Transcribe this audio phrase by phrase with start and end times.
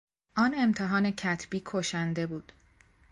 [0.37, 2.51] آن امتحان کتبی کشنده بود!